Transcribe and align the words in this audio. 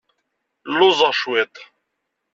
Lluẓeɣ 0.71 1.13
cwiṭ. 1.21 1.55